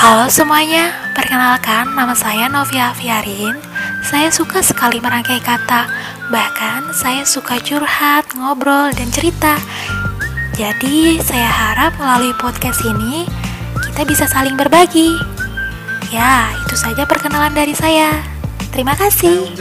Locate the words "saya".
2.16-2.48, 4.00-4.32, 6.96-7.20, 11.20-11.52, 17.76-18.24